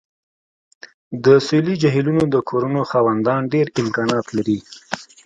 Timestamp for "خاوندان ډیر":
2.91-3.67